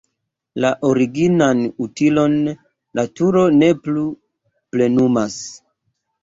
La 0.63 0.69
originan 0.87 1.61
utilon 1.87 2.37
la 3.01 3.05
turo 3.21 3.45
ne 3.59 3.69
plu 3.85 4.07
plenumas. 4.73 5.37